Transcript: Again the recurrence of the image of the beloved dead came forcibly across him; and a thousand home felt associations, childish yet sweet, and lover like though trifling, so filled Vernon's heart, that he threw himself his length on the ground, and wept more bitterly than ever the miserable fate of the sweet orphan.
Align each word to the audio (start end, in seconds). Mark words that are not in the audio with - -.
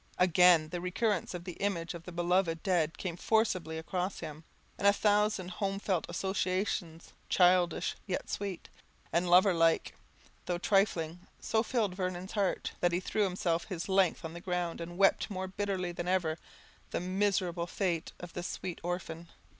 Again 0.17 0.69
the 0.69 0.81
recurrence 0.81 1.35
of 1.35 1.43
the 1.43 1.53
image 1.61 1.93
of 1.93 2.05
the 2.05 2.11
beloved 2.11 2.63
dead 2.63 2.97
came 2.97 3.15
forcibly 3.15 3.77
across 3.77 4.19
him; 4.19 4.43
and 4.79 4.87
a 4.87 4.93
thousand 4.93 5.49
home 5.51 5.77
felt 5.77 6.07
associations, 6.09 7.13
childish 7.29 7.95
yet 8.07 8.27
sweet, 8.27 8.67
and 9.13 9.29
lover 9.29 9.53
like 9.53 9.93
though 10.47 10.57
trifling, 10.57 11.19
so 11.39 11.61
filled 11.61 11.93
Vernon's 11.93 12.31
heart, 12.31 12.71
that 12.79 12.93
he 12.93 12.99
threw 12.99 13.25
himself 13.25 13.65
his 13.65 13.87
length 13.87 14.25
on 14.25 14.33
the 14.33 14.41
ground, 14.41 14.81
and 14.81 14.97
wept 14.97 15.29
more 15.29 15.47
bitterly 15.47 15.91
than 15.91 16.07
ever 16.07 16.39
the 16.89 16.99
miserable 16.99 17.67
fate 17.67 18.11
of 18.19 18.33
the 18.33 18.41
sweet 18.41 18.79
orphan. 18.81 19.27